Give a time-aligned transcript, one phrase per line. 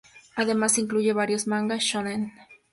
[0.35, 2.33] Además incluye varios mangas "shōnen".